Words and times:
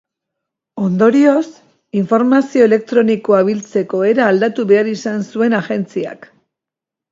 Ondorioz, 0.85 1.49
informazio 2.01 2.65
elektronikoa 2.71 3.43
biltzeko 3.51 4.01
era 4.15 4.27
aldatu 4.33 4.67
behar 4.75 4.93
izan 4.97 5.25
zuen 5.35 5.61
agentziak. 5.63 6.29